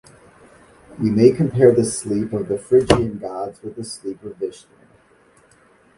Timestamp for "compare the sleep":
1.31-2.33